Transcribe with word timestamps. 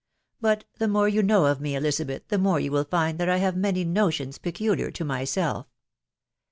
But 0.39 0.63
the 0.79 0.87
more 0.87 1.07
you 1.07 1.21
know 1.21 1.45
of 1.45 1.61
me, 1.61 1.75
Elizabeth, 1.75 2.23
the 2.29 2.39
more 2.39 2.59
you 2.59 2.71
will 2.71 2.85
find 2.85 3.19
that 3.19 3.29
I 3.29 3.37
have 3.37 3.55
many 3.55 3.83
notions 3.83 4.39
peculiar 4.39 4.89
to 4.89 5.05
myself. 5.05 5.67